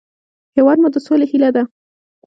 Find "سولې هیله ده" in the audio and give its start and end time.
1.05-1.63